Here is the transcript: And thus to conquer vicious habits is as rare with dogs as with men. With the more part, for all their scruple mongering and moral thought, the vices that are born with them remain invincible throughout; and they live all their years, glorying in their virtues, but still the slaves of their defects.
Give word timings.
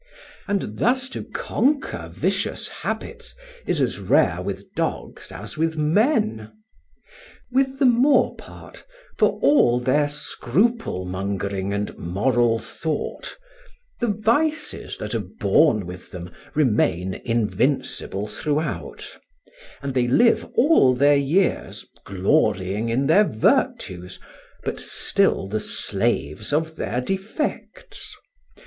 And 0.47 0.79
thus 0.79 1.09
to 1.09 1.23
conquer 1.23 2.09
vicious 2.11 2.67
habits 2.67 3.35
is 3.67 3.79
as 3.79 3.99
rare 3.99 4.41
with 4.41 4.73
dogs 4.73 5.31
as 5.31 5.59
with 5.59 5.77
men. 5.77 6.51
With 7.51 7.77
the 7.77 7.85
more 7.85 8.35
part, 8.35 8.83
for 9.19 9.39
all 9.43 9.79
their 9.79 10.09
scruple 10.09 11.05
mongering 11.05 11.71
and 11.71 11.95
moral 11.99 12.57
thought, 12.57 13.37
the 13.99 14.07
vices 14.07 14.97
that 14.97 15.13
are 15.13 15.19
born 15.39 15.85
with 15.85 16.09
them 16.09 16.31
remain 16.55 17.21
invincible 17.23 18.25
throughout; 18.25 19.05
and 19.83 19.93
they 19.93 20.07
live 20.07 20.45
all 20.55 20.95
their 20.95 21.15
years, 21.15 21.85
glorying 22.05 22.89
in 22.89 23.05
their 23.05 23.25
virtues, 23.25 24.19
but 24.63 24.79
still 24.79 25.45
the 25.45 25.59
slaves 25.59 26.51
of 26.53 26.75
their 26.75 27.01
defects. 27.01 28.15